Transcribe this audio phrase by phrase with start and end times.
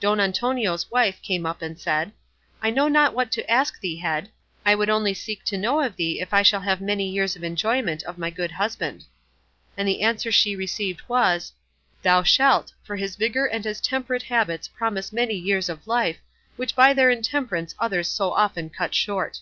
[0.00, 2.12] Don Antonio's wife came up and said,
[2.60, 4.28] "I know not what to ask thee, Head;
[4.66, 7.42] I would only seek to know of thee if I shall have many years of
[7.42, 9.06] enjoyment of my good husband;"
[9.74, 11.54] and the answer she received was,
[12.02, 16.18] "Thou shalt, for his vigour and his temperate habits promise many years of life,
[16.56, 19.40] which by their intemperance others so often cut short."